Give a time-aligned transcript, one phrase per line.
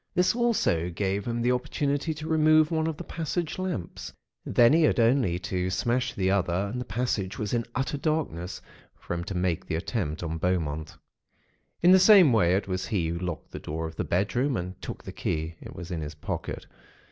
[0.15, 4.11] This also gave him the opportunity to remove one of the passage lamps.
[4.43, 8.63] Then he had only to smash the other, and the passage was in utter darkness,
[8.97, 10.97] for him to make the attempt on Beaumont.
[11.83, 14.81] "In the same way, it was he who locked the door of the bedroom, and
[14.81, 16.65] took the key (it was in his pocket).